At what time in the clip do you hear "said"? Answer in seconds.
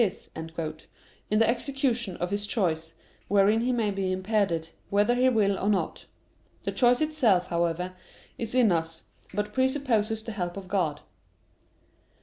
0.23-0.33